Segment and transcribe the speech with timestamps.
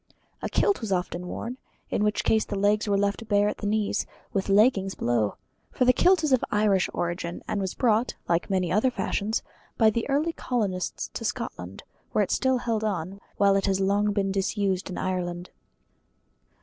[0.41, 1.57] A kilt was often worn,
[1.91, 5.35] in which case the legs were left bare at the knees, with leggings below:
[5.71, 9.43] for the kilt is of Irish origin, and was brought like many other fashions
[9.77, 11.83] by the early colonists to Scotland,
[12.13, 15.51] where it is still held on, while it has been long disused in Ireland.